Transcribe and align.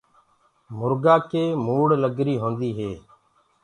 مرگآ 0.79 1.15
ڪي 1.29 1.43
موڙ 1.65 1.87
لگري 2.03 2.35
هوندي 2.43 2.71
هي۔ 2.79 2.91